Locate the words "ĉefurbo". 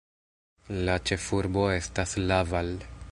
1.09-1.67